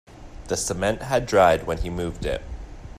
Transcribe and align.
The 0.47 0.57
cement 0.57 1.03
had 1.03 1.27
dried 1.27 1.67
when 1.67 1.77
he 1.77 1.91
moved 1.91 2.25
it. 2.25 2.41